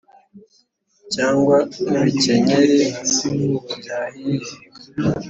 cyangwa 1.13 1.57
nk’ibikenyeri 1.89 2.81
byahiye, 3.79 4.51